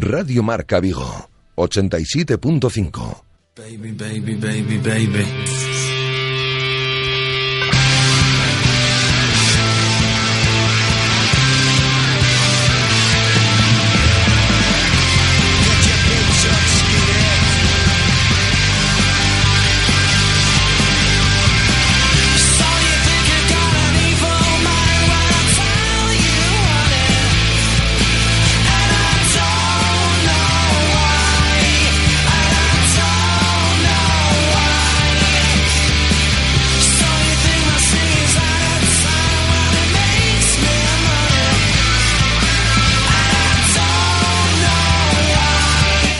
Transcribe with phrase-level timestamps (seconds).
[0.00, 3.24] Radio Marca Vigo, 87.5.
[3.54, 5.91] Baby, baby, baby, baby.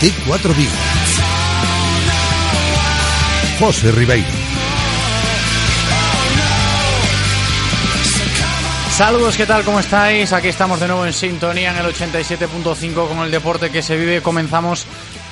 [0.03, 0.73] T4 Vigo.
[3.61, 4.27] José Ribeiro.
[8.97, 9.63] Saludos, ¿qué tal?
[9.63, 10.33] ¿Cómo estáis?
[10.33, 14.23] Aquí estamos de nuevo en sintonía en el 87.5 con el deporte que se vive.
[14.23, 14.87] Comenzamos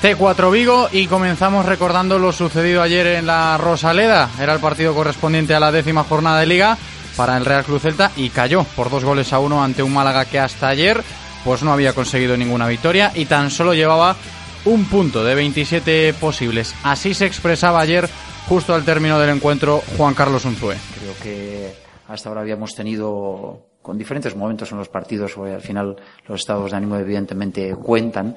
[0.05, 4.31] T4 Vigo y comenzamos recordando lo sucedido ayer en la Rosaleda.
[4.41, 6.79] Era el partido correspondiente a la décima jornada de liga
[7.17, 10.27] para el Real Cruz Celta y cayó por dos goles a uno ante un Málaga
[10.27, 11.03] que hasta ayer
[11.45, 14.15] pues no había conseguido ninguna victoria y tan solo llevaba
[14.65, 16.75] un punto de 27 posibles.
[16.83, 18.09] Así se expresaba ayer,
[18.49, 20.77] justo al término del encuentro, Juan Carlos Unzué.
[20.99, 21.73] Creo que
[22.09, 25.97] hasta ahora habíamos tenido con diferentes momentos en los partidos, al final
[26.29, 28.37] los estados de ánimo evidentemente cuentan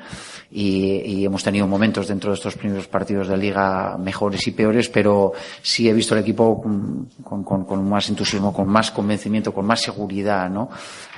[0.50, 4.88] y, y, hemos tenido momentos dentro de estos primeros partidos de liga mejores y peores,
[4.88, 9.66] pero sí he visto el equipo con, con, con más entusiasmo, con más convencimiento, con
[9.66, 10.70] más seguridad, ¿no?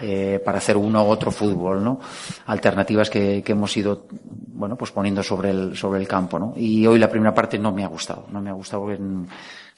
[0.01, 1.99] Eh, para hacer uno u otro fútbol, ¿no?
[2.47, 4.07] Alternativas que, que hemos ido,
[4.53, 6.53] bueno, pues poniendo sobre el, sobre el campo, ¿no?
[6.55, 9.27] Y hoy la primera parte no me ha gustado, no me ha gustado en,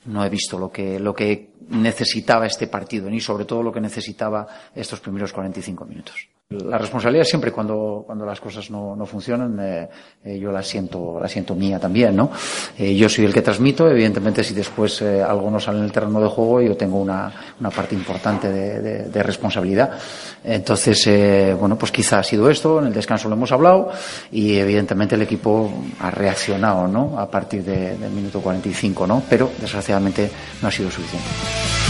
[0.05, 3.81] no he visto lo que, lo que necesitaba este partido, ni sobre todo lo que
[3.81, 6.27] necesitaba estos primeros 45 minutos.
[6.49, 9.89] La responsabilidad siempre cuando, cuando las cosas no, no funcionan, eh,
[10.23, 12.31] eh, yo la siento, la siento mía también, ¿no?
[12.77, 16.21] Eh, yo soy el que transmito, evidentemente si después algo no sale en el terreno
[16.21, 19.99] de juego, yo tengo una, una parte importante de, responsabilidad.
[20.41, 23.91] Entonces, bueno, pues quizá ha sido esto, en el descanso lo hemos hablado,
[24.31, 25.69] y evidentemente el equipo
[25.99, 27.19] ha reaccionado, ¿no?
[27.19, 29.21] A partir de, del minuto 45, ¿no?
[29.29, 30.31] Pero desgraciadamente
[30.61, 31.86] no ha sido suficiente.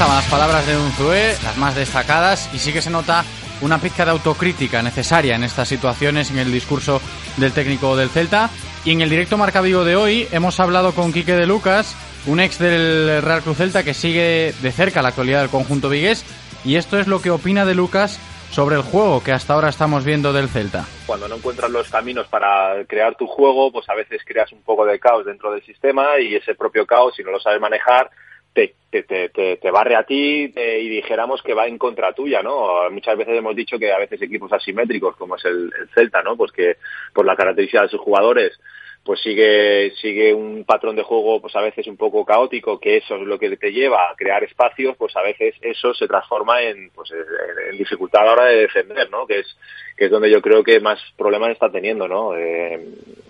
[0.00, 3.22] Estaban las palabras de Unzué, las más destacadas, y sí que se nota
[3.60, 7.02] una pizca de autocrítica necesaria en estas situaciones en el discurso
[7.36, 8.48] del técnico del Celta.
[8.86, 11.94] Y en el directo Marca Vigo de hoy hemos hablado con Quique de Lucas,
[12.24, 16.24] un ex del Real Cruz Celta que sigue de cerca la actualidad del conjunto vigués,
[16.64, 18.18] y esto es lo que opina de Lucas
[18.52, 20.86] sobre el juego que hasta ahora estamos viendo del Celta.
[21.04, 24.86] Cuando no encuentras los caminos para crear tu juego, pues a veces creas un poco
[24.86, 28.10] de caos dentro del sistema y ese propio caos, si no lo sabes manejar,
[28.52, 32.90] te, te, te, te, barre a ti y dijéramos que va en contra tuya, ¿no?
[32.90, 36.36] Muchas veces hemos dicho que a veces equipos asimétricos, como es el, el Celta, ¿no?
[36.36, 36.76] Pues que
[37.14, 38.58] por la característica de sus jugadores,
[39.04, 43.16] pues sigue sigue un patrón de juego pues a veces un poco caótico que eso
[43.16, 46.90] es lo que te lleva a crear espacios pues a veces eso se transforma en
[46.90, 49.56] pues en, dificultad a la hora de defender no que es
[49.96, 52.78] que es donde yo creo que más problemas está teniendo no eh,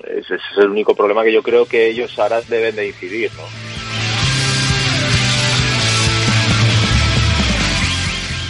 [0.08, 3.69] ese es el único problema que yo creo que ellos ahora deben de incidir no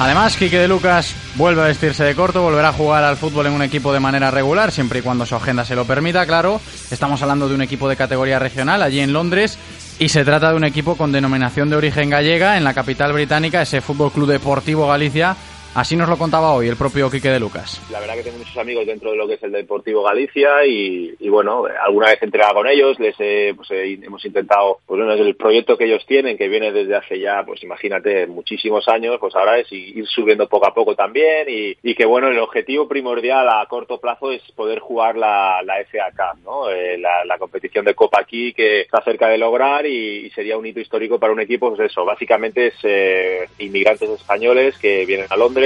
[0.01, 3.53] Además, Quique de Lucas vuelve a vestirse de corto, volverá a jugar al fútbol en
[3.53, 6.59] un equipo de manera regular, siempre y cuando su agenda se lo permita, claro.
[6.91, 9.59] Estamos hablando de un equipo de categoría regional allí en Londres
[9.99, 13.61] y se trata de un equipo con denominación de origen gallega en la capital británica,
[13.61, 15.37] ese Fútbol Club Deportivo Galicia.
[15.73, 17.81] Así nos lo contaba hoy el propio Quique de Lucas.
[17.93, 21.29] La verdad que tengo muchos amigos dentro de lo que es el Deportivo Galicia y,
[21.29, 25.13] bueno, alguna vez he entrenado con ellos, les he, pues, he, hemos intentado, pues bueno,
[25.13, 29.37] el proyecto que ellos tienen, que viene desde hace ya, pues imagínate, muchísimos años, pues
[29.37, 33.65] ahora es ir subiendo poco a poco también y, que bueno, el objetivo primordial a
[33.67, 36.71] corto plazo es poder jugar la, la FA Cup, ¿no?
[36.71, 40.67] Eh, la, competición de Copa aquí que está cerca de lograr y, y, sería un
[40.67, 45.37] hito histórico para un equipo, pues eso, básicamente es eh, inmigrantes españoles que vienen a
[45.37, 45.60] Londres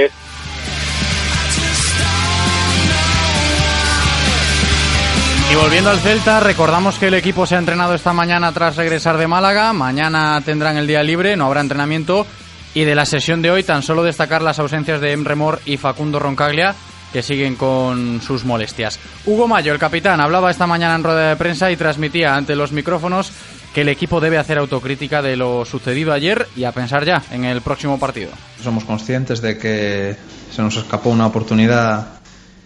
[5.50, 9.17] y volviendo al Celta, recordamos que el equipo se ha entrenado esta mañana tras regresar
[9.19, 9.73] de Málaga.
[9.73, 12.26] Mañana tendrán el día libre, no habrá entrenamiento.
[12.75, 15.76] Y de la sesión de hoy, tan solo destacar las ausencias de Emre Mor y
[15.76, 16.75] Facundo Roncaglia,
[17.12, 18.99] que siguen con sus molestias.
[19.26, 22.73] Hugo Mayo, el capitán, hablaba esta mañana en rueda de prensa y transmitía ante los
[22.73, 23.31] micrófonos
[23.75, 27.44] que el equipo debe hacer autocrítica de lo sucedido ayer y a pensar ya en
[27.44, 28.31] el próximo partido.
[28.62, 30.17] Somos conscientes de que
[30.53, 32.06] se nos escapó una oportunidad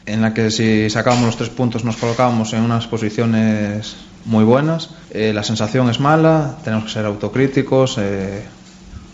[0.05, 3.97] en la que si sacábamos los tres puntos nos colocábamos en unas posiciones
[4.27, 4.91] muy buenas.
[5.11, 8.45] Eh, la sensación es mala, tenemos que ser autocríticos, eh,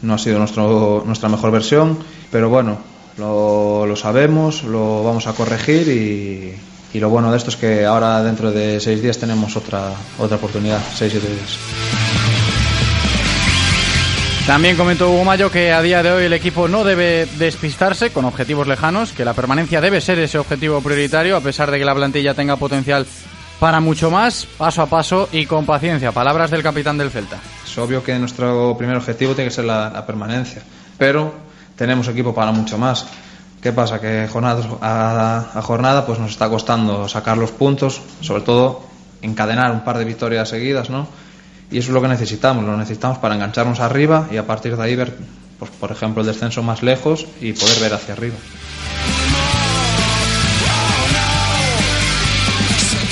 [0.03, 1.99] no ha sido nuestro, nuestra mejor versión,
[2.33, 2.79] pero bueno,
[3.19, 6.55] lo, lo sabemos, lo vamos a corregir y,
[6.95, 10.37] y lo bueno de esto es que ahora dentro de seis días tenemos otra, otra
[10.37, 11.59] oportunidad, seis, siete días.
[14.47, 18.25] También comentó Hugo Mayo que a día de hoy el equipo no debe despistarse con
[18.25, 21.95] objetivos lejanos, que la permanencia debe ser ese objetivo prioritario, a pesar de que la
[21.95, 23.07] plantilla tenga potencial
[23.59, 26.13] para mucho más, paso a paso y con paciencia.
[26.13, 27.39] Palabras del capitán del Celta.
[27.65, 30.63] Es obvio que nuestro primer objetivo tiene que ser la, la permanencia,
[30.97, 31.35] pero
[31.75, 33.07] tenemos equipo para mucho más.
[33.65, 33.99] ¿Qué pasa?
[33.99, 38.83] Que jornada a, a, jornada pues nos está costando sacar los puntos, sobre todo
[39.23, 41.09] encadenar un par de victorias seguidas, ¿no?
[41.71, 44.83] Y eso es lo que necesitamos, lo necesitamos para engancharnos arriba y a partir de
[44.83, 45.17] ahí ver,
[45.59, 48.35] pues, por ejemplo, el descenso más lejos y poder ver hacia arriba.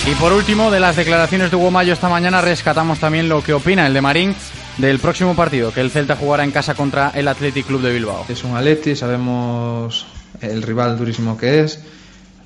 [0.07, 3.55] Y por último, de las declaraciones de Hugo Mayo esta mañana rescatamos también lo que
[3.55, 4.37] opina el de Marín
[4.77, 8.27] del próximo partido, que el Celta jugará en casa contra el Athletic Club de Bilbao.
[8.29, 10.12] Es un Atleti, sabemos
[10.43, 11.81] el rival durísimo que es.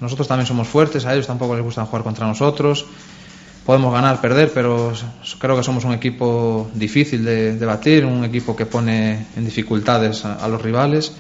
[0.01, 2.87] Nosotros también somos fuertes, a ellos tampoco les gusta jugar contra nosotros.
[3.65, 4.93] Podemos ganar, perder, pero
[5.39, 10.25] creo que somos un equipo difícil de, de batir, un equipo que pone en dificultades
[10.25, 11.13] a, a, los rivales.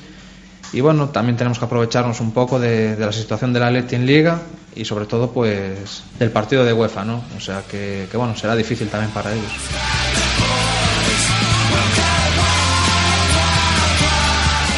[0.73, 4.07] Y bueno, también tenemos que aprovecharnos un poco de, de la situación del Atleti en
[4.07, 4.41] Liga
[4.77, 7.25] y sobre todo pues del partido de UEFA, ¿no?
[7.37, 9.53] O sea que, que bueno, será difícil también para ellos.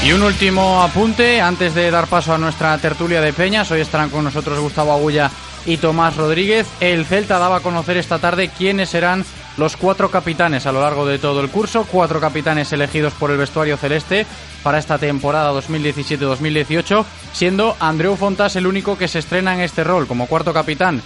[0.04, 3.70] Y un último apunte antes de dar paso a nuestra tertulia de peñas.
[3.70, 5.30] Hoy estarán con nosotros Gustavo Agulla
[5.66, 6.68] y Tomás Rodríguez.
[6.80, 9.24] El Celta daba a conocer esta tarde quiénes serán
[9.56, 11.84] los cuatro capitanes a lo largo de todo el curso.
[11.90, 14.24] Cuatro capitanes elegidos por el vestuario celeste
[14.62, 20.06] para esta temporada 2017-2018, siendo Andreu Fontas el único que se estrena en este rol
[20.06, 21.02] como cuarto capitán.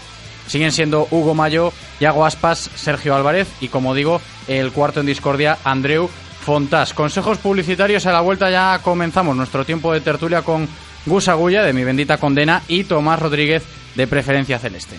[0.47, 5.57] Siguen siendo Hugo Mayo, Yago Aspas, Sergio Álvarez y, como digo, el cuarto en discordia,
[5.65, 6.11] Andreu
[6.43, 6.93] Fontas.
[6.93, 10.69] Consejos publicitarios a la vuelta ya comenzamos nuestro tiempo de tertulia con
[11.07, 13.63] Gus Agulla de Mi Bendita Condena y Tomás Rodríguez
[13.95, 14.99] de Preferencia Celeste.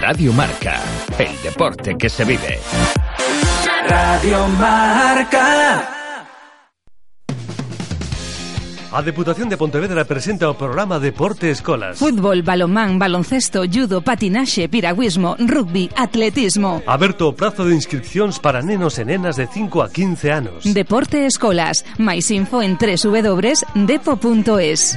[0.00, 0.80] Radio Marca,
[1.18, 2.60] el deporte que se vive.
[3.88, 6.01] Radio Marca.
[8.92, 11.96] A Deputación de Pontevedra presenta o programa Deporte Escolas.
[11.96, 16.84] Fútbol, balonmán, baloncesto, judo, patinaxe, piragüismo, rugby, atletismo.
[16.84, 20.68] Aberto o prazo de inscripcións para nenos e nenas de 5 a 15 anos.
[20.68, 21.88] Deporte Escolas.
[21.96, 23.80] Mais info en www.depo.es.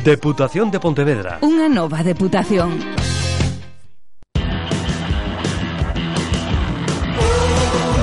[0.03, 1.39] Deputación de Pontevedra.
[1.39, 2.75] Unha nova deputación.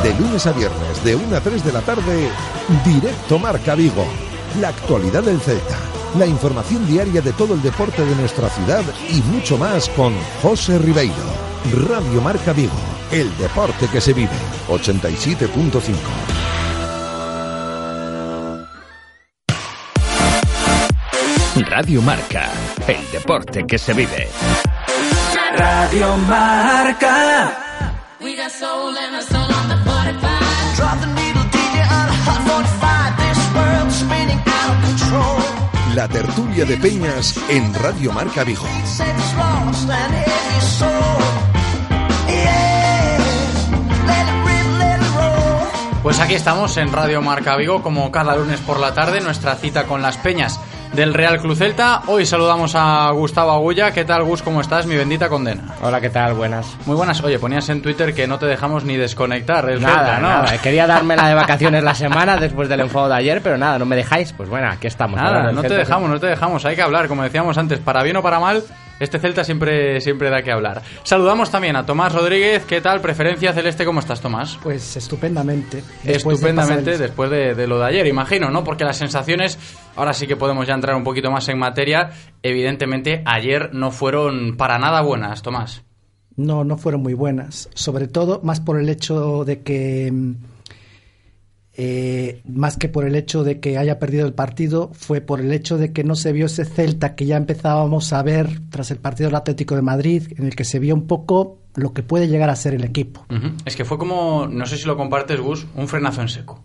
[0.00, 2.32] De lunes a viernes, de 1 a 3 de la tarde,
[2.80, 4.31] Directo Marca Vigo.
[4.60, 5.78] La actualidad del Celta,
[6.18, 10.78] la información diaria de todo el deporte de nuestra ciudad y mucho más con José
[10.78, 11.14] Ribeiro.
[11.88, 12.72] Radio Marca Vigo,
[13.10, 14.30] el deporte que se vive.
[14.68, 16.42] 87.5.
[21.70, 22.50] Radio Marca,
[22.86, 24.28] el deporte que se vive.
[25.56, 27.62] Radio Marca.
[28.20, 30.76] We got soul and a soul on the 45.
[30.76, 32.91] Drop the needle DJ on a hot 45.
[35.94, 38.64] La tertulia de Peñas en Radio Marca Vigo.
[46.02, 49.84] Pues aquí estamos en Radio Marca Vigo, como cada lunes por la tarde, nuestra cita
[49.84, 50.58] con las peñas
[50.92, 52.02] del Real Club Celta.
[52.06, 53.92] Hoy saludamos a Gustavo Agulla.
[53.92, 54.42] ¿Qué tal, Gus?
[54.42, 54.86] ¿Cómo estás?
[54.86, 55.62] Mi bendita condena.
[55.80, 56.34] Hola, ¿qué tal?
[56.34, 56.76] Buenas.
[56.86, 57.22] Muy buenas.
[57.22, 60.28] Oye, ponías en Twitter que no te dejamos ni desconectar el Nada, Celta, ¿no?
[60.28, 60.58] nada.
[60.62, 63.86] Quería darme la de vacaciones la semana después del enfado de ayer, pero nada, no
[63.86, 64.32] me dejáis.
[64.32, 65.20] Pues bueno, aquí estamos.
[65.20, 66.64] Nada, no te dejamos, no te dejamos.
[66.64, 68.62] Hay que hablar, como decíamos antes, para bien o para mal.
[69.02, 70.80] Este Celta siempre, siempre da que hablar.
[71.02, 72.64] Saludamos también a Tomás Rodríguez.
[72.64, 73.00] ¿Qué tal?
[73.00, 74.60] Preferencia celeste, ¿cómo estás, Tomás?
[74.62, 75.82] Pues estupendamente.
[76.04, 78.62] Después de Estupendamente después de, de lo de ayer, imagino, ¿no?
[78.62, 79.58] Porque las sensaciones,
[79.96, 82.10] ahora sí que podemos ya entrar un poquito más en materia.
[82.44, 85.82] Evidentemente, ayer no fueron para nada buenas, Tomás.
[86.36, 87.70] No, no fueron muy buenas.
[87.74, 90.12] Sobre todo, más por el hecho de que.
[91.74, 95.52] Eh, más que por el hecho de que haya perdido el partido, fue por el
[95.52, 98.98] hecho de que no se vio ese Celta que ya empezábamos a ver tras el
[98.98, 102.28] partido del Atlético de Madrid, en el que se vio un poco lo que puede
[102.28, 103.24] llegar a ser el equipo.
[103.64, 106.60] Es que fue como, no sé si lo compartes, Gus, un frenazo en seco.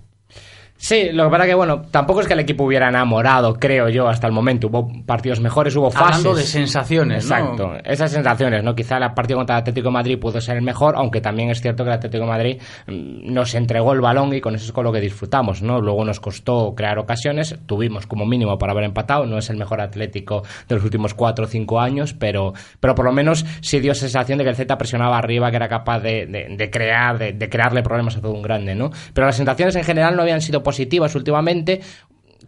[0.80, 4.08] Sí, lo que pasa que, bueno, tampoco es que el equipo hubiera enamorado, creo yo,
[4.08, 4.68] hasta el momento.
[4.68, 6.18] Hubo partidos mejores, hubo fases.
[6.18, 7.36] Hablando de sensaciones, ¿no?
[7.36, 8.76] Exacto, esas sensaciones, ¿no?
[8.76, 11.62] Quizá el partido contra el Atlético de Madrid pudo ser el mejor, aunque también es
[11.62, 12.58] cierto que el Atlético de Madrid
[12.88, 15.82] mm, nos entregó el balón y con eso es con lo que disfrutamos, ¿no?
[15.82, 19.82] Luego nos costó crear ocasiones, tuvimos como mínimo para haber empatado, no es el mejor
[19.82, 23.96] Atlético de los últimos cuatro o cinco años, pero, pero por lo menos sí dio
[23.96, 27.34] sensación de que el Z presionaba arriba, que era capaz de, de- de crear, de,
[27.34, 28.92] de crearle problemas a todo un grande, ¿no?
[29.14, 31.80] Pero las sensaciones en general no habían sido positivas últimamente,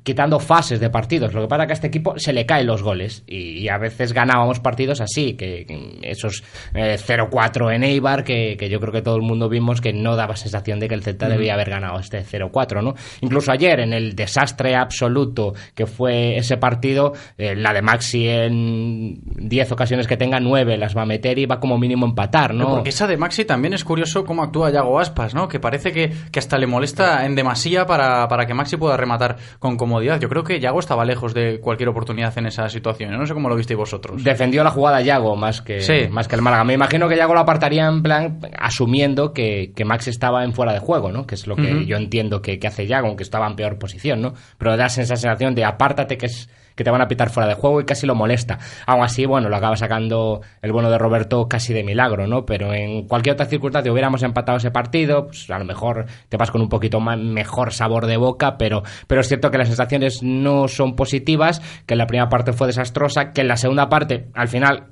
[0.03, 1.33] quitando fases de partidos.
[1.33, 3.77] Lo que pasa es que a este equipo se le caen los goles y, a
[3.77, 8.91] veces ganábamos partidos así, que, que esos eh, 0-4 en Eibar, que, que yo creo
[8.91, 11.69] que todo el mundo vimos que no daba sensación de que el Celta debía haber
[11.69, 12.95] ganado este 0-4, ¿no?
[13.21, 19.19] Incluso ayer, en el desastre absoluto que fue ese partido, eh, la de Maxi en
[19.35, 22.53] 10 ocasiones que tenga, 9 las va a meter y va como mínimo a empatar,
[22.53, 22.69] ¿no?
[22.69, 25.47] Porque esa de Maxi también es curioso cómo actúa Yago Aspas, ¿no?
[25.47, 29.37] Que parece que, que hasta le molesta en demasía para, para que Maxi pueda rematar
[29.59, 30.19] con comodidad.
[30.19, 33.17] Yo creo que Yago estaba lejos de cualquier oportunidad en esa situación.
[33.17, 34.23] No sé cómo lo visteis vosotros.
[34.23, 36.07] defendió la jugada Yago más que, Sí.
[36.11, 36.63] más que el Málaga.
[36.63, 40.73] Me imagino que Yago lo apartaría en plan asumiendo que, que Max estaba en fuera
[40.73, 41.25] de juego, ¿no?
[41.25, 44.21] Que es lo que yo entiendo que, que hace Yago, aunque estaba en peor posición,
[44.21, 44.33] ¿no?
[44.57, 46.49] Pero da esa sensación de apártate que es
[46.79, 48.57] que te van a pitar fuera de juego y casi lo molesta.
[48.87, 52.45] Aún así, bueno, lo acaba sacando el bueno de Roberto casi de milagro, ¿no?
[52.45, 56.51] Pero en cualquier otra circunstancia hubiéramos empatado ese partido, pues a lo mejor te vas
[56.51, 60.23] con un poquito más, mejor sabor de boca, pero, pero es cierto que las sensaciones
[60.23, 64.47] no son positivas, que la primera parte fue desastrosa, que en la segunda parte, al
[64.47, 64.85] final,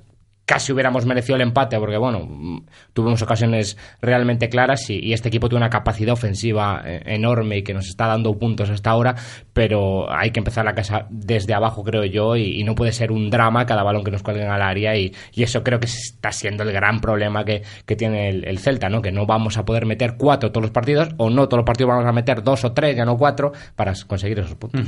[0.48, 2.64] casi hubiéramos merecido el empate porque bueno
[2.94, 7.74] tuvimos ocasiones realmente claras y, este equipo tiene una capacidad ofensiva eh, enorme y que
[7.74, 9.16] nos está dando puntos hasta ahora
[9.52, 13.30] pero hay que empezar la casa desde abajo creo yo y, no puede ser un
[13.30, 16.64] drama cada balón que nos cuelguen al área y, y eso creo que está siendo
[16.64, 19.86] el gran problema que, que tiene el, el Celta no que no vamos a poder
[19.86, 22.72] meter cuatro todos los partidos o no todos los partidos vamos a meter dos o
[22.72, 24.82] tres ya no cuatro para conseguir esos puntos.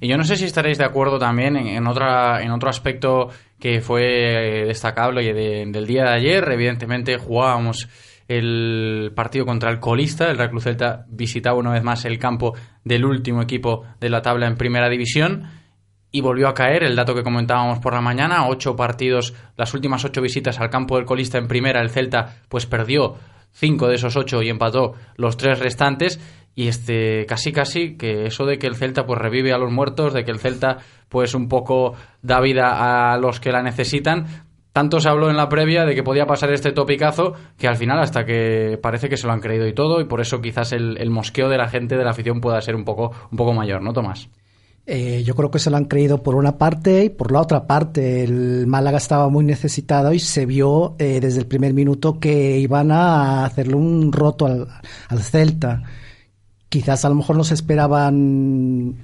[0.00, 3.30] Y yo no sé si estaréis de acuerdo también en, en otra, en otro aspecto
[3.58, 6.48] que fue eh, destacable de- del día de ayer.
[6.52, 7.88] Evidentemente jugábamos
[8.28, 10.30] el partido contra el colista.
[10.30, 14.46] El Real Celta visitaba una vez más el campo del último equipo de la tabla
[14.46, 15.44] en primera división.
[16.12, 20.04] Y volvió a caer el dato que comentábamos por la mañana, ocho partidos, las últimas
[20.04, 23.16] ocho visitas al campo del colista en primera, el Celta pues perdió
[23.52, 26.18] cinco de esos ocho y empató los tres restantes.
[26.58, 30.14] Y este, casi casi, que eso de que el Celta pues revive a los muertos,
[30.14, 30.78] de que el Celta
[31.10, 34.24] pues un poco da vida a los que la necesitan.
[34.72, 37.98] Tanto se habló en la previa de que podía pasar este topicazo que al final
[37.98, 41.10] hasta que parece que se lo han creído y todo y por eso quizás el,
[41.10, 43.92] mosqueo de la gente de la afición pueda ser un poco, un poco mayor, ¿no,
[43.92, 44.30] Tomás?
[44.86, 47.66] Eh, yo creo que se lo han creído por una parte y por la otra
[47.66, 48.24] parte.
[48.24, 52.92] El Málaga estaba muy necesitado y se vio eh, desde el primer minuto que iban
[52.92, 54.68] a hacerle un roto al,
[55.08, 55.82] al Celta.
[56.68, 58.96] Quizás a lo mejor no se esperaban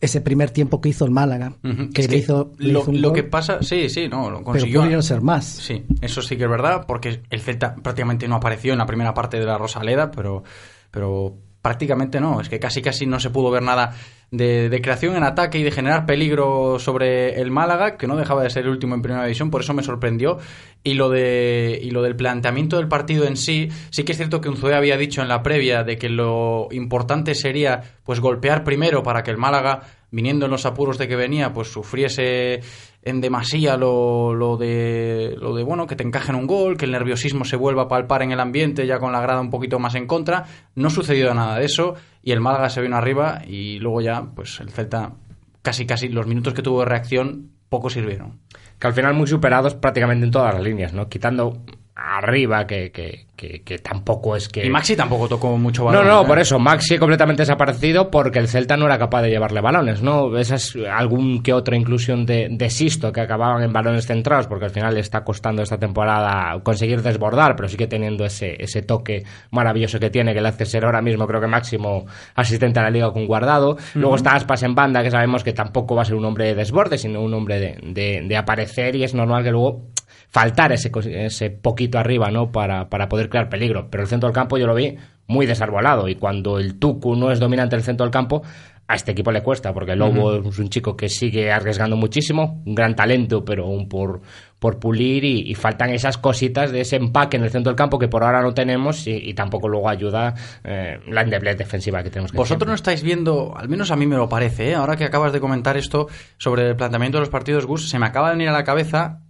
[0.00, 1.54] ese primer tiempo que hizo el Málaga.
[1.94, 4.44] Que Es hizo, lo, hizo un lo gol, que pasa, sí, sí, no, lo pero
[4.44, 4.80] consiguió.
[4.82, 5.44] pudieron ser más.
[5.44, 9.14] Sí, eso sí que es verdad, porque el Celta prácticamente no apareció en la primera
[9.14, 10.42] parte de la Rosaleda, pero,
[10.90, 12.42] pero prácticamente no.
[12.42, 13.94] Es que casi casi no se pudo ver nada
[14.30, 18.42] de, de creación en ataque y de generar peligro sobre el Málaga, que no dejaba
[18.42, 20.36] de ser el último en primera división, por eso me sorprendió.
[20.82, 24.42] Y lo de y lo del planteamiento del partido en sí, sí que es cierto
[24.42, 29.02] que Unzué había dicho en la previa de que lo importante sería pues golpear primero
[29.02, 29.80] para que el Málaga
[30.14, 32.60] viniendo en los apuros de que venía, pues sufriese
[33.02, 36.92] en demasía lo, lo de lo de bueno que te encajen un gol, que el
[36.92, 39.94] nerviosismo se vuelva a palpar en el ambiente ya con la grada un poquito más
[39.96, 40.44] en contra.
[40.76, 44.60] No sucedió nada de eso y el Málaga se vino arriba y luego ya pues
[44.60, 45.14] el Celta
[45.62, 48.38] casi casi los minutos que tuvo de reacción poco sirvieron.
[48.78, 51.08] que al final muy superados prácticamente en todas las líneas, ¿no?
[51.08, 51.64] Quitando
[51.96, 54.66] arriba, que, que, que, que tampoco es que...
[54.66, 56.06] Y Maxi tampoco tocó mucho No, balón.
[56.08, 56.26] no, ¿eh?
[56.26, 60.36] por eso, Maxi completamente desaparecido porque el Celta no era capaz de llevarle balones, ¿no?
[60.36, 64.64] Esa es algún que otra inclusión de, de Sisto que acababan en balones centrados porque
[64.64, 69.22] al final le está costando esta temporada conseguir desbordar, pero sigue teniendo ese, ese toque
[69.52, 72.90] maravilloso que tiene que le hace ser ahora mismo creo que máximo asistente a la
[72.90, 73.76] liga con guardado.
[73.94, 76.54] Luego está Aspas en banda que sabemos que tampoco va a ser un hombre de
[76.56, 79.93] desborde, sino un hombre de, de, de aparecer y es normal que luego
[80.28, 82.52] faltar ese, ese poquito arriba, ¿no?
[82.52, 83.88] Para, para poder crear peligro.
[83.90, 87.30] Pero el centro del campo yo lo vi muy desarbolado y cuando el Tucu no
[87.30, 88.42] es dominante del centro del campo,
[88.86, 92.62] a este equipo le cuesta, porque el Lobo es un chico que sigue arriesgando muchísimo,
[92.66, 94.20] un gran talento, pero aún por,
[94.58, 97.98] por pulir y, y faltan esas cositas de ese empaque en el centro del campo
[97.98, 102.10] que por ahora no tenemos y, y tampoco luego ayuda eh, la endeblez defensiva que
[102.10, 104.74] tenemos que Vosotros no estáis viendo, al menos a mí me lo parece, ¿eh?
[104.74, 108.04] ahora que acabas de comentar esto sobre el planteamiento de los partidos, Gus, se me
[108.04, 109.22] acaba de venir a la cabeza,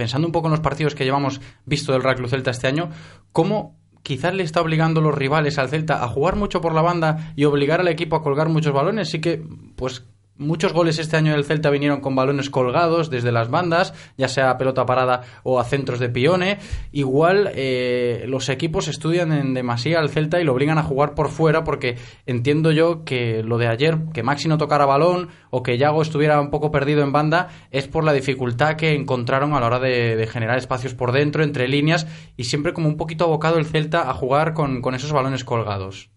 [0.00, 2.88] pensando un poco en los partidos que llevamos visto del Club Celta este año,
[3.32, 7.34] cómo quizás le está obligando los rivales al Celta a jugar mucho por la banda
[7.36, 9.10] y obligar al equipo a colgar muchos balones.
[9.10, 9.44] Sí que,
[9.76, 10.06] pues
[10.40, 14.48] Muchos goles este año del Celta vinieron con balones colgados desde las bandas, ya sea
[14.48, 16.60] a pelota parada o a centros de pione.
[16.92, 21.28] Igual eh, los equipos estudian en demasía al Celta y lo obligan a jugar por
[21.28, 25.76] fuera porque entiendo yo que lo de ayer, que Maxi no tocara balón o que
[25.76, 29.66] Yago estuviera un poco perdido en banda, es por la dificultad que encontraron a la
[29.66, 32.06] hora de, generar espacios por dentro, entre líneas
[32.38, 36.08] y siempre como un poquito abocado el Celta a jugar con esos balones colgados.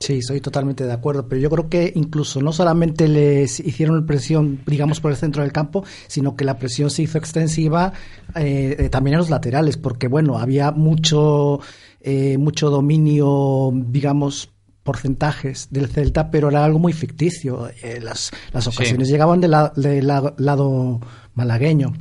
[0.00, 4.60] Sí, soy totalmente de acuerdo, pero yo creo que incluso no solamente les hicieron presión,
[4.64, 7.92] digamos, por el centro del campo, sino que la presión se hizo extensiva
[8.36, 11.58] eh, eh, también en los laterales, porque bueno, había mucho,
[12.00, 14.50] eh, mucho dominio, digamos,
[14.84, 17.68] porcentajes del Celta, pero era algo muy ficticio.
[17.82, 21.00] Eh, las, las ocasiones llegaban del la- la- lado
[21.34, 21.92] malagueño.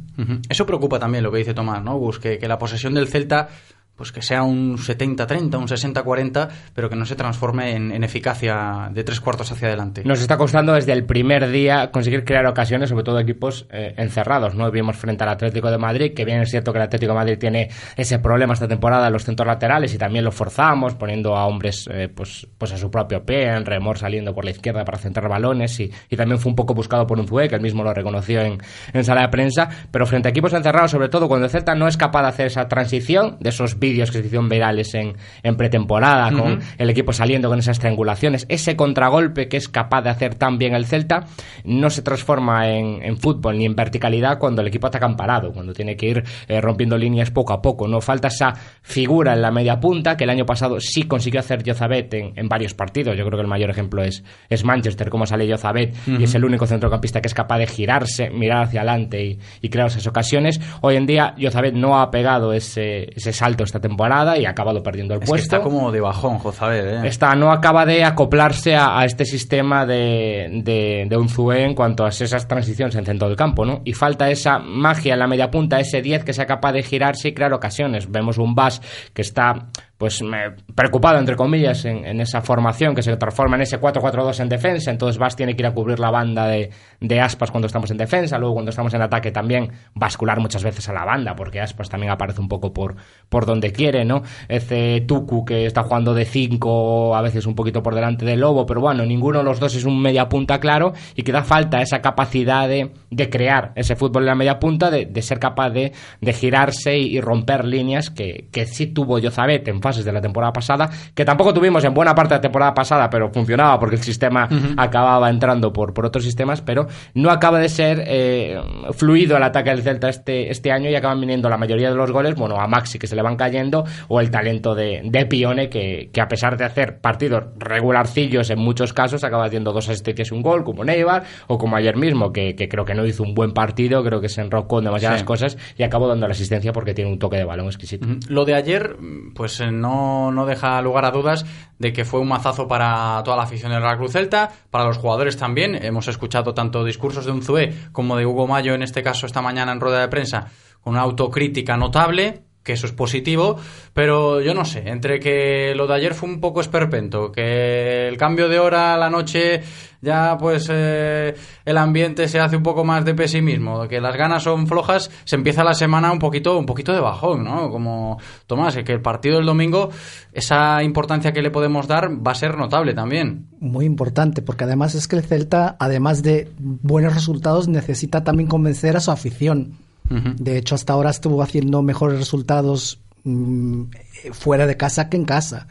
[0.50, 1.98] Eso preocupa también lo que dice Tomás, ¿no?
[1.98, 2.20] Gus?
[2.20, 3.50] Que, que la posesión del Celta,
[3.98, 8.90] pues que sea un 70-30, un 60-40, pero que no se transforme en, en eficacia
[8.92, 10.04] de tres cuartos hacia adelante.
[10.06, 14.56] Nos está costando desde el primer día conseguir crear ocasiones, sobre todo equipos eh, encerrados,
[14.56, 14.70] ¿no?
[14.70, 17.38] Vimos frente al Atlético de Madrid, que bien es cierto que el Atlético de Madrid
[17.40, 21.48] tiene ese problema esta temporada en los centros laterales y también lo forzamos, poniendo a
[21.48, 25.00] hombres eh, pues, pues a su propio pie, en remor saliendo por la izquierda para
[25.00, 27.84] centrar balones y, y también fue un poco buscado por un Zue, que él mismo
[27.84, 28.60] lo reconoció en,
[28.94, 31.88] en sala de prensa, pero frente a equipos encerrados, sobre todo cuando el Celta no
[31.88, 35.56] es capaz de hacer esa transición de esos vídeos que se hicieron virales en, en
[35.56, 40.36] pretemporada, con el equipo saliendo con esas triangulaciones, ese contragolpe que es capaz de hacer
[40.36, 41.26] tan bien el Celta,
[41.64, 45.74] no se transforma en, en fútbol ni en verticalidad cuando el equipo ataca amparado, cuando
[45.74, 47.88] tiene que ir eh, rompiendo líneas poco a poco.
[47.88, 51.64] No falta esa figura en la media punta que el año pasado sí consiguió hacer
[51.66, 53.18] Jozabet en, en varios partidos.
[53.18, 56.22] Yo creo que el mayor ejemplo es, es Manchester, cómo sale Jozabet Ujú.
[56.22, 59.70] y es el único centrocampista que es capaz de girarse, mirar hacia adelante y, y
[59.70, 60.60] crear esas ocasiones.
[60.82, 64.84] Hoy en día Jozabet no ha pegado ese, ese salto esta temporada y ha acabado
[64.84, 67.08] perdiendo el Es que puesto está como de bajón, Jozabed, ¿eh?
[67.08, 72.06] está, no acaba de acoplarse a, a este sistema de, de, de Unzué en cuanto
[72.06, 73.82] a esas transiciones en centro del campo, ¿no?
[73.86, 77.30] Y falta esa magia en la media punta, ese 10 que sea capaz de girarse
[77.30, 78.12] y crear ocasiones.
[78.12, 78.82] Vemos un Bas
[79.14, 83.64] que está pues me- preocupado entre comillas en, en esa formación que se transforma en
[83.64, 87.20] ese 4-4-2 en defensa entonces Bas tiene que ir a cubrir la banda de, de
[87.20, 90.94] Aspas cuando estamos en defensa luego cuando estamos en ataque también bascular muchas veces a
[90.94, 92.96] la banda porque Aspas también aparece un poco por,
[93.30, 94.22] por donde quiere ¿no?
[94.48, 98.66] ese Tuku que está jugando de 5 a veces un poquito por delante del Lobo
[98.66, 101.82] pero bueno ninguno de los dos es un media punta claro y que da falta
[101.82, 105.72] esa capacidad de, de crear ese fútbol en la media punta de, de ser capaz
[105.72, 105.92] de,
[106.34, 110.52] girarse y, y romper líneas que, que sí tuvo Yozabet en fases de la temporada
[110.52, 114.02] pasada, que tampoco tuvimos en buena parte de la temporada pasada, pero funcionaba porque el
[114.04, 114.74] sistema Ujú.
[114.78, 118.60] acababa entrando por, por otros sistemas, pero no acaba de ser eh,
[118.92, 122.12] fluido el ataque del Celta este, este año y acaban viniendo la mayoría de los
[122.12, 125.70] goles, bueno, a Maxi que se le van cayendo, o el talento de, de Pione
[125.70, 130.32] que, que a pesar de hacer partidos regularcillos en muchos casos, acaba haciendo dos asistencias
[130.32, 133.24] y un gol, como Neibar, o como ayer mismo, que, que creo que no hizo
[133.24, 135.26] un buen partido, creo que se enrocó en demasiadas Sí.
[135.26, 138.06] cosas y acabó dando la asistencia porque tiene un toque de balón exquisito.
[138.08, 138.18] Ujú.
[138.30, 138.96] Lo de ayer,
[139.34, 141.46] pues eh, no, no deja lugar a dudas
[141.80, 144.98] de que fue un mazazo para toda la afición del Real Cruz Celta, para los
[144.98, 145.76] jugadores también.
[145.76, 149.72] Hemos escuchado tanto discursos de Unzué como de Hugo Mayo, en este caso esta mañana
[149.72, 150.48] en rueda de prensa,
[150.82, 153.58] con una autocrítica notable, que eso es positivo,
[153.94, 158.18] pero yo no sé, entre que lo de ayer fue un poco esperpento, que el
[158.18, 159.62] cambio de hora a la noche
[160.02, 164.44] ya pues eh, el ambiente se hace un poco más de pesimismo, que las ganas
[164.44, 167.72] son flojas, se empieza la semana un poquito un poquito de bajón, ¿no?
[167.72, 169.90] Como Tomás, que el partido del domingo
[170.34, 173.48] esa importancia que le podemos dar va a ser notable también.
[173.62, 178.98] Muy importante, porque además es que el Celta, además de buenos resultados, necesita también convencer
[178.98, 179.87] a su afición.
[180.10, 183.84] De hecho, hasta ahora estuvo haciendo mejores resultados mm,
[184.32, 185.68] fuera de casa que en casa.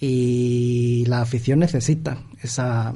[0.00, 2.94] Y la afición necesita esa...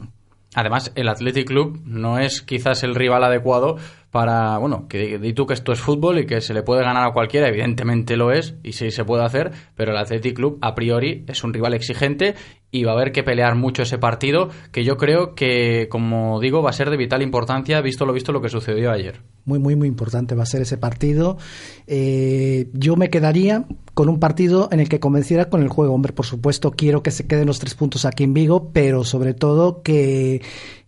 [0.54, 3.78] Además, el Athletic Club no es quizás el rival adecuado
[4.12, 7.02] para, bueno, que di tú que esto es fútbol y que se le puede ganar
[7.02, 10.74] a cualquiera, evidentemente lo es, y sí se puede hacer, pero el Athletic Club a
[10.74, 12.34] priori es un rival exigente
[12.70, 16.62] y va a haber que pelear mucho ese partido, que yo creo que, como digo,
[16.62, 19.22] va a ser de vital importancia, visto lo visto lo que sucedió ayer.
[19.46, 21.38] Muy, muy, muy importante va a ser ese partido.
[21.86, 25.94] Eh, yo me quedaría con un partido en el que convenciera con el juego.
[25.94, 29.34] Hombre, por supuesto, quiero que se queden los tres puntos aquí en Vigo, pero sobre
[29.34, 30.42] todo que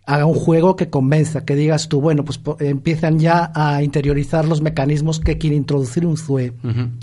[0.06, 4.60] haga un juego que convenza, que digas tú, bueno, pues empiezan ya a interiorizar los
[4.60, 6.52] mecanismos que quiere introducir un ZUE.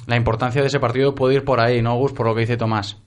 [0.07, 2.13] La importancia de ese partido puede ir por ahí, ¿no, Gus?
[2.13, 3.01] Por lo que dice Tomás.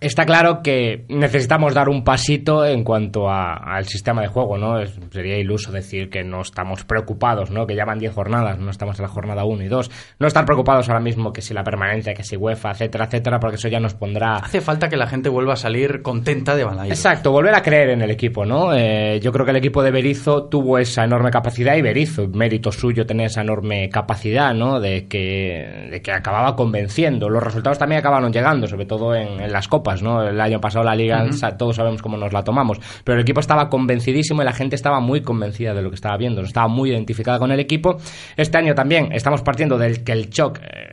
[0.00, 4.78] Está claro que necesitamos dar un pasito en cuanto a- al sistema de juego, ¿no?
[4.78, 7.66] Es- sería iluso decir que no estamos preocupados, ¿no?
[7.66, 9.90] Que ya van 10 jornadas, no estamos en la jornada 1 y 2.
[10.20, 13.56] No estar preocupados ahora mismo que si la permanencia, que si UEFA, etcétera, etcétera, porque
[13.56, 14.36] eso ya nos pondrá...
[14.36, 16.96] Hace falta que la gente vuelva a salir contenta de Balaídos.
[16.96, 18.72] Exacto, volver a creer en el equipo, ¿no?
[18.74, 22.70] Eh, yo creo que el equipo de Berizzo tuvo esa enorme capacidad y Berizzo, mérito
[22.70, 24.78] suyo tener esa enorme capacidad, ¿no?
[24.78, 27.28] De que, de que acababa convenciendo.
[27.28, 30.22] Los resultados también acabaron llegando, sobre todo en, en las copas, ¿no?
[30.22, 31.24] El año pasado la liga,
[31.56, 35.00] todos sabemos cómo nos la tomamos, pero el equipo estaba convencidísimo y la gente estaba
[35.00, 37.96] muy convencida de lo que estaba viendo, estaba muy identificada con el equipo.
[38.36, 40.91] Este año también estamos partiendo del que el shock eh,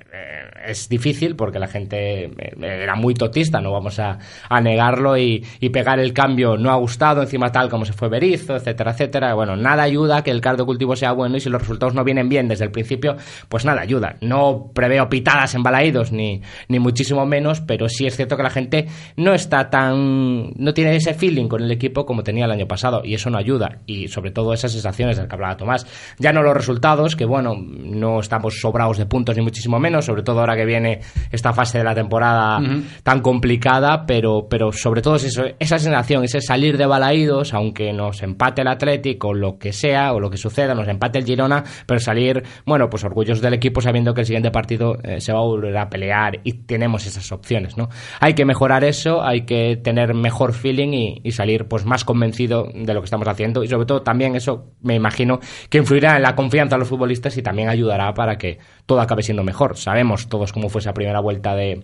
[0.65, 4.19] es difícil porque la gente eh, era muy totista, no vamos a,
[4.49, 8.55] a negarlo y, pegar el cambio no ha gustado, encima tal como se fue Berizzo,
[8.55, 9.35] etcétera, etcétera.
[9.35, 12.03] Bueno, nada ayuda a que el caldo cultivo sea bueno y si los resultados no
[12.03, 13.15] vienen bien desde el principio,
[13.47, 14.15] pues nada ayuda.
[14.21, 18.49] No preveo pitadas en balaídos ni, ni muchísimo menos, pero sí es cierto que la
[18.49, 22.67] gente no está tan, no tiene ese feeling con el equipo como tenía el año
[22.67, 25.85] pasado y eso no ayuda y sobre todo esas sensaciones del que hablaba Tomás.
[26.17, 30.23] Ya no los resultados, que bueno, no estamos sobrados de puntos ni muchísimo menos, sobre
[30.23, 32.59] todo ahora viene esta fase de la temporada
[33.03, 37.93] tan complicada, pero, pero sobre todo es eso, esa sensación, ese salir de balaídos, aunque
[37.93, 41.63] nos empate el Atlético, lo que sea, o lo que suceda, nos empate el Girona,
[41.85, 45.39] pero salir, bueno, pues orgullosos del equipo sabiendo que el siguiente partido eh, se va
[45.39, 47.89] a volver a pelear y tenemos esas opciones, ¿no?
[48.19, 52.69] Hay que mejorar eso, hay que tener mejor feeling y, y salir pues más convencido
[52.73, 56.23] de lo que estamos haciendo y sobre todo también eso me imagino que influirá en
[56.23, 59.77] la confianza de los futbolistas y también ayudará para que todo acabe siendo mejor.
[59.77, 61.83] Sabemos todos cómo fue esa primera vuelta de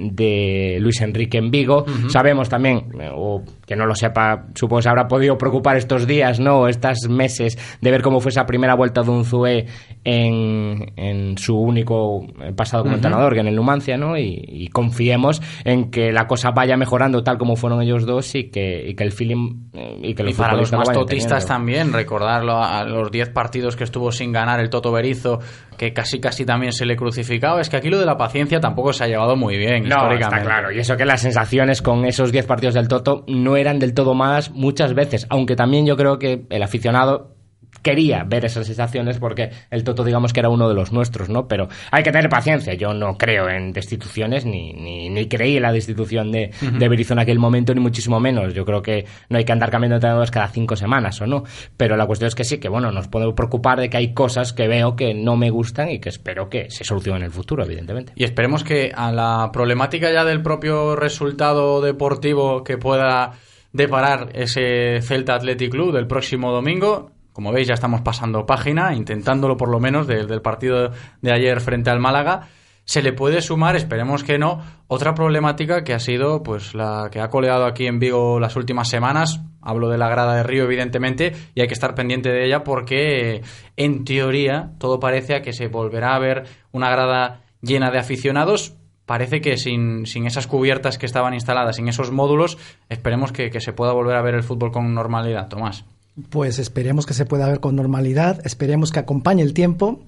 [0.00, 1.84] de Luis Enrique en Vigo.
[2.08, 6.06] Sabemos también, eh, o que no lo sepa, supongo que se habrá podido preocupar estos
[6.06, 6.68] días, ¿no?
[6.68, 9.66] Estos meses de ver cómo fue esa primera vuelta de Unzué
[10.02, 14.16] en, en su único eh, pasado como entrenador, que en el Numancia, ¿no?
[14.16, 18.44] Y, y confiemos en que la cosa vaya mejorando tal como fueron ellos dos y
[18.44, 21.46] que, y que el feeling eh, y que Y los para los más totistas teniendo.
[21.46, 25.40] también, recordarlo a los 10 partidos que estuvo sin ganar el Toto Berizo,
[25.80, 27.58] que casi casi también se le crucificaba.
[27.58, 30.24] Es que aquí lo de la paciencia tampoco se ha llevado muy bien, No, históricamente.
[30.36, 30.70] está claro.
[30.72, 34.12] Y eso que las sensaciones con esos 10 partidos del Toto no eran del todo
[34.12, 35.26] malas muchas veces.
[35.30, 37.34] Aunque también yo creo que el aficionado
[37.82, 41.48] quería ver esas sensaciones porque el Toto digamos que era uno de los nuestros, ¿no?
[41.48, 42.74] Pero hay que tener paciencia.
[42.74, 47.14] Yo no creo en destituciones ni, ni, ni creí en la destitución de, de Berizzo
[47.14, 48.54] en aquel momento ni muchísimo menos.
[48.54, 51.44] Yo creo que no hay que andar cambiando de entrenadores cada cinco semanas o no.
[51.76, 54.52] Pero la cuestión es que sí, que bueno, nos podemos preocupar de que hay cosas
[54.52, 57.64] que veo que no me gustan y que espero que se solucionen en el futuro,
[57.64, 58.12] evidentemente.
[58.16, 63.32] Y esperemos que a la problemática ya del propio resultado deportivo que pueda
[63.72, 69.56] deparar ese Celta Athletic Club del próximo domingo, como veis ya estamos pasando página, intentándolo
[69.56, 70.90] por lo menos del, partido
[71.20, 72.48] de ayer frente al Málaga.
[72.84, 77.20] Se le puede sumar, esperemos que no, otra problemática que ha sido pues la que
[77.20, 79.40] ha coleado aquí en Vigo las últimas semanas.
[79.62, 83.42] Hablo de la grada de Río, evidentemente, y hay que estar pendiente de ella porque,
[83.76, 88.74] en teoría, todo parece a que se volverá a ver una grada llena de aficionados.
[89.04, 93.60] Parece que sin, sin esas cubiertas que estaban instaladas, sin esos módulos, esperemos que, que
[93.60, 95.84] se pueda volver a ver el fútbol con normalidad, Tomás.
[96.28, 100.00] Pues esperemos que se pueda ver con normalidad, esperemos que acompañe el tiempo,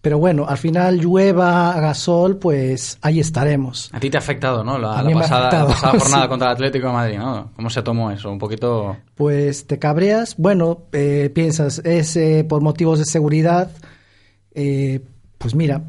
[0.00, 3.88] pero bueno, al final llueva, haga sol, pues ahí estaremos.
[3.92, 4.76] A ti te ha afectado, ¿no?
[4.76, 6.28] La, pasada, la afectado, pasada jornada sí.
[6.28, 7.50] contra el Atlético de Madrid, ¿no?
[7.54, 8.32] ¿Cómo se tomó eso?
[8.32, 8.96] Un poquito...
[9.14, 13.70] Pues te cabreas, bueno, eh, piensas, es eh, por motivos de seguridad,
[14.54, 15.00] eh,
[15.38, 15.82] pues mira,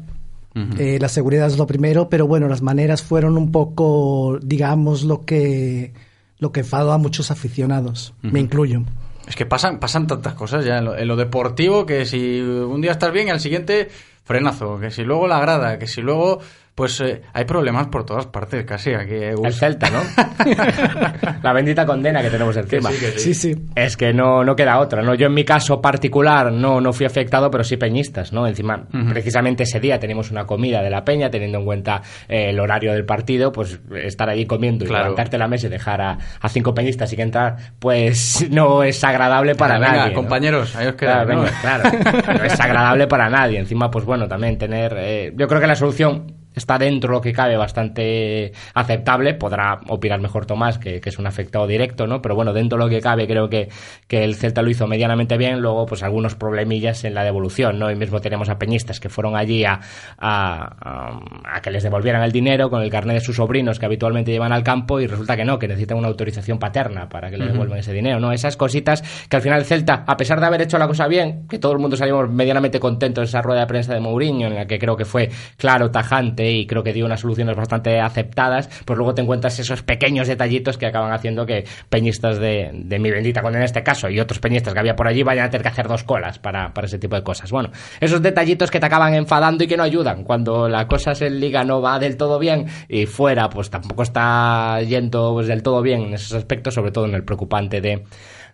[0.78, 5.22] eh, la seguridad es lo primero, pero bueno, las maneras fueron un poco, digamos, lo
[5.22, 5.92] que,
[6.38, 8.84] lo que enfadó a muchos aficionados, me incluyo.
[9.26, 12.80] Es que pasan, pasan tantas cosas ya en lo, en lo deportivo que si un
[12.80, 13.88] día estás bien y al siguiente
[14.24, 16.40] frenazo, que si luego la grada, que si luego
[16.74, 19.14] pues eh, hay problemas por todas partes casi aquí.
[19.14, 20.00] eh, El Celta, ¿no?
[21.42, 22.90] la bendita condena que tenemos encima.
[22.90, 23.54] sí, que Sí, sí.
[23.74, 25.14] Es que no, no queda otra, ¿no?
[25.14, 28.46] Yo en mi caso particular no, no fui afectado, pero sí peñistas, ¿no?
[28.46, 32.58] Encima, precisamente ese día teníamos una comida de la peña, teniendo en cuenta eh, el
[32.60, 35.04] horario del partido, pues estar allí comiendo y Claro.
[35.04, 39.02] levantarte la mesa y dejar a, a cinco peñistas y que entrar, pues no es
[39.04, 40.08] agradable para Venga, nadie.
[40.10, 40.14] ¿no?
[40.16, 41.90] compañeros, ahí os quedáis, Claro, claro.
[42.38, 43.58] No es agradable para nadie.
[43.58, 44.94] Encima, pues bueno, también tener.
[44.98, 49.34] eh, yo creo que la solución está dentro de lo que cabe bastante aceptable.
[49.34, 52.20] Podrá opinar mejor Tomás, que, que es un afectado directo, ¿no?
[52.22, 53.68] Pero bueno, dentro de lo que cabe, creo que,
[54.08, 55.60] que el Celta lo hizo medianamente bien.
[55.60, 57.90] Luego, pues algunos problemillas en la devolución, ¿no?
[57.90, 59.80] Y mismo tenemos a peñistas que fueron allí a,
[60.18, 61.20] a, a-
[61.56, 64.52] a que les devolvieran el dinero con el carnet de sus sobrinos que habitualmente llevan
[64.52, 67.78] al campo y resulta que no, que necesitan una autorización paterna para que le devuelvan
[67.78, 68.32] ese dinero, ¿no?
[68.32, 71.46] Esas cositas que al final el Celta, a pesar de haber hecho la cosa bien,
[71.48, 74.54] que todo el mundo salimos medianamente contentos de esa rueda de prensa de Mourinho, en
[74.54, 78.68] la que creo que fue claro, tajante y creo que dio unas soluciones bastante aceptadas,
[78.84, 83.10] pues luego te encuentras esos pequeños detallitos que acaban haciendo que peñistas de, de mi
[83.10, 85.62] bendita con en este caso y otros peñistas que había por allí vayan a tener
[85.62, 87.50] que hacer dos colas para, para ese tipo de cosas.
[87.50, 91.40] Bueno, esos detallitos que te acaban enfadando y que no ayudan cuando la cosa en
[91.40, 95.82] liga no va del todo bien y fuera pues tampoco está yendo pues, del todo
[95.82, 98.04] bien en esos aspectos, sobre todo en el preocupante de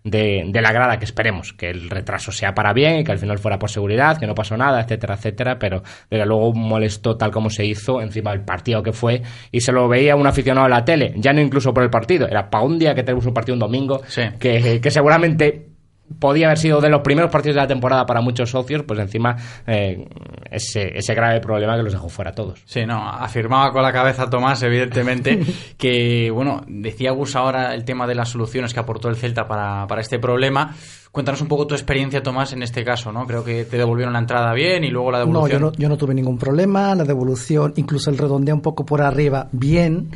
[0.05, 3.19] de, de, la grada, que esperemos que el retraso sea para bien y que al
[3.19, 7.31] final fuera por seguridad, que no pasó nada, etcétera, etcétera, pero desde luego molestó tal
[7.31, 10.71] como se hizo encima del partido que fue y se lo veía un aficionado a
[10.71, 13.35] la tele, ya no incluso por el partido, era para un día que tenemos un
[13.35, 14.01] partido un domingo,
[14.39, 15.70] que, que seguramente
[16.19, 19.37] podía haber sido de los primeros partidos de la temporada para muchos socios, pues encima
[19.67, 20.09] eh,
[20.51, 22.63] ese, ese, grave problema que los dejó fuera a todos.
[22.65, 25.41] Sí, no, afirmaba con la cabeza Tomás, evidentemente,
[25.79, 29.87] que, bueno, decía Gus ahora el tema de las soluciones que aportó el Celta para,
[29.87, 30.75] para este problema.
[31.13, 33.27] Cuéntanos un poco tu experiencia, Tomás, en este caso, ¿no?
[33.27, 35.61] Creo que te devolvieron la entrada bien y luego la devolución.
[35.61, 38.85] No, yo no, yo no tuve ningún problema, la devolución, incluso el redondeo un poco
[38.85, 40.11] por arriba, bien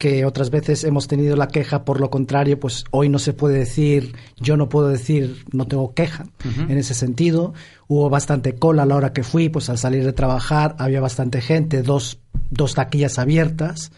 [0.00, 3.58] que otras veces hemos tenido la queja por lo contrario, pues hoy no se puede
[3.58, 7.52] decir, yo no puedo decir, no tengo queja en ese sentido.
[7.86, 11.42] Hubo bastante cola a la hora que fui, pues al salir de trabajar había bastante
[11.42, 13.92] gente, dos, dos taquillas abiertas.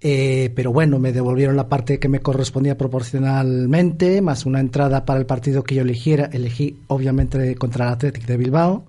[0.00, 5.20] Eh, pero bueno, me devolvieron la parte que me correspondía proporcionalmente, más una entrada para
[5.20, 6.30] el partido que yo eligiera.
[6.32, 8.86] Elegí obviamente contra el Athletic de Bilbao.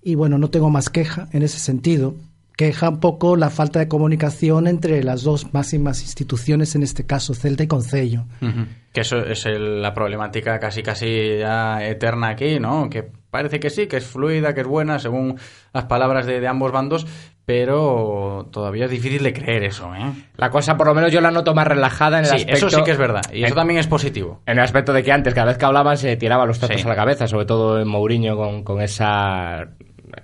[0.00, 2.14] Y bueno, no tengo más queja en ese sentido
[2.56, 7.34] queja un poco la falta de comunicación entre las dos máximas instituciones, en este caso
[7.34, 8.24] Celta y Concello.
[8.40, 8.66] Uh -huh.
[8.92, 12.90] Que eso es el, la problemática casi casi ya eterna aquí, ¿no?
[12.90, 15.38] Que parece que sí, que es fluida, que es buena, según
[15.72, 17.06] las palabras de, de ambos bandos,
[17.46, 20.12] pero todavía es difícil de creer eso, ¿eh?
[20.36, 22.66] La cosa, por lo menos, yo la noto más relajada en el sí, aspecto...
[22.66, 24.40] eso sí que es verdad, y eso también es positivo.
[24.46, 26.86] En el aspecto de que antes, cada vez que hablaban, se tiraba los tratos sí.
[26.86, 29.68] a la cabeza, sobre todo en Mourinho con, con esa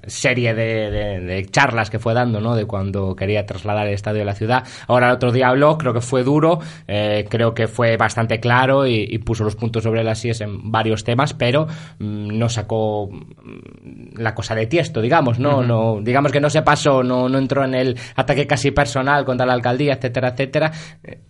[0.07, 2.55] serie de, de, de, charlas que fue dando, ¿no?
[2.55, 4.65] De cuando quería trasladar el estadio de la ciudad.
[4.89, 8.87] Ahora el otro día habló, creo que fue duro, eh, creo que fue bastante claro
[8.87, 11.67] y, y, puso los puntos sobre las IES en varios temas, pero
[11.99, 15.59] mmm, no sacó mm, la cosa de tiesto, digamos, ¿no?
[15.59, 15.67] Uh -huh.
[15.67, 19.47] no digamos que no se pasó, no, no entró en el ataque casi personal contra
[19.47, 20.73] la alcaldía, etcétera, etcétera.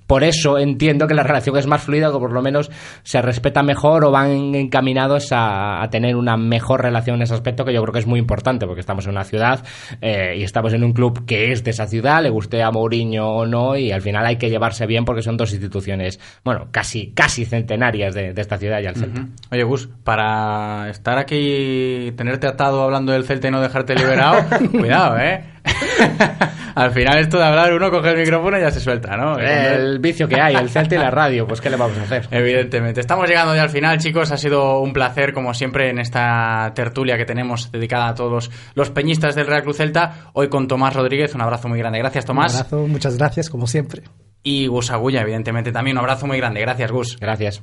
[0.07, 2.71] Por eso entiendo que la relación es más fluida, o por lo menos
[3.03, 7.65] se respeta mejor o van encaminados a, a tener una mejor relación en ese aspecto
[7.65, 9.65] que yo creo que es muy importante porque estamos en una ciudad
[10.01, 13.29] eh, y estamos en un club que es de esa ciudad, le guste a Mourinho
[13.29, 17.13] o no, y al final hay que llevarse bien porque son dos instituciones, bueno, casi,
[17.13, 19.21] casi centenarias de, de esta ciudad y al Celta.
[19.21, 19.31] Uh -huh.
[19.51, 25.19] Oye, Gus, para estar aquí, tenerte atado hablando del Celta y no dejarte liberado, cuidado,
[25.19, 25.56] ¿eh?
[26.75, 29.39] Al final esto de hablar, uno coge el micrófono y ya se suelta, ¿no?
[29.39, 32.29] El vicio que hay, el Celta y la radio, pues ¿qué le vamos a hacer?
[32.31, 33.01] Evidentemente.
[33.01, 34.31] Estamos llegando ya al final, chicos.
[34.31, 38.51] Ha sido un placer, como siempre, en esta tertulia que tenemos dedicada a todos los,
[38.75, 40.31] los peñistas del Real Cruz Celta.
[40.35, 41.35] Hoy con Tomás Rodríguez.
[41.35, 41.99] Un abrazo muy grande.
[41.99, 42.53] Gracias, Tomás.
[42.53, 44.03] Un abrazo, muchas gracias, como siempre.
[44.43, 45.97] Y Gus Agulla, evidentemente, también.
[45.97, 46.61] Un abrazo muy grande.
[46.61, 47.19] Gracias, Gus.
[47.19, 47.63] Gracias.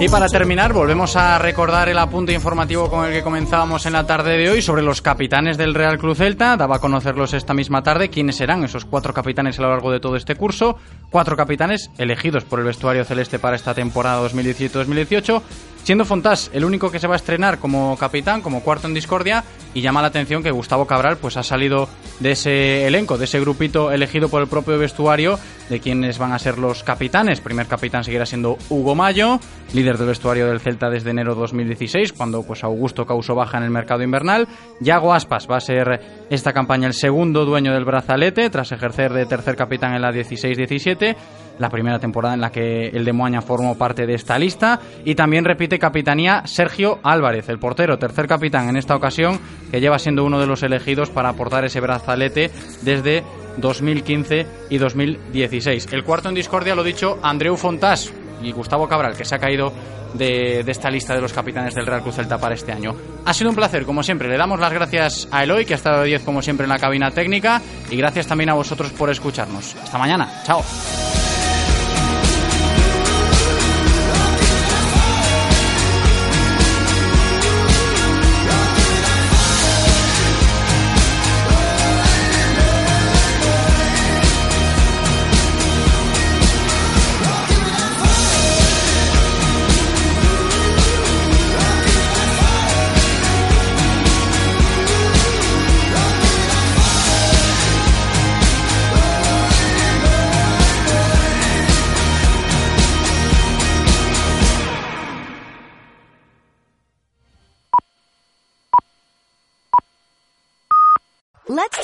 [0.00, 4.06] Y para terminar, volvemos a recordar el apunte informativo con el que comenzábamos en la
[4.06, 6.56] tarde de hoy sobre los capitanes del Real Cruz Celta.
[6.56, 8.08] Daba a conocerlos esta misma tarde.
[8.08, 10.78] ¿Quiénes serán esos cuatro capitanes a lo largo de todo este curso?
[11.10, 15.42] Cuatro capitanes elegidos por el vestuario celeste para esta temporada 2017-2018.
[15.82, 19.44] Siendo Fontás el único que se va a estrenar como capitán, como cuarto en discordia,
[19.74, 21.88] y llama la atención que Gustavo Cabral pues ha salido
[22.20, 25.38] de ese elenco, de ese grupito elegido por el propio vestuario,
[25.68, 27.40] de quienes van a ser los capitanes.
[27.40, 29.40] Primer capitán seguirá siendo Hugo Mayo,
[29.72, 33.70] líder del vestuario del Celta desde enero 2016, cuando pues Augusto causó baja en el
[33.70, 34.48] mercado invernal.
[34.80, 39.26] Yago Aspas va a ser esta campaña el segundo dueño del brazalete, tras ejercer de
[39.26, 41.16] tercer capitán en la 16-17
[41.60, 44.80] la primera temporada en la que el de Moaña formó parte de esta lista.
[45.04, 49.38] Y también repite capitanía Sergio Álvarez, el portero, tercer capitán en esta ocasión,
[49.70, 52.50] que lleva siendo uno de los elegidos para aportar ese brazalete
[52.82, 53.22] desde
[53.58, 55.92] 2015 y 2016.
[55.92, 59.70] El cuarto en discordia, lo dicho, Andreu Fontás, y Gustavo Cabral, que se ha caído
[60.14, 62.94] de, de esta lista de los capitanes del Real Cruz Celta para este año.
[63.26, 64.28] Ha sido un placer, como siempre.
[64.28, 66.78] Le damos las gracias a Eloy, que ha estado de 10 como siempre en la
[66.78, 69.76] cabina técnica, y gracias también a vosotros por escucharnos.
[69.76, 70.42] Hasta mañana.
[70.44, 70.62] Chao.